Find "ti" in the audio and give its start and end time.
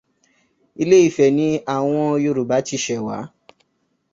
2.65-2.75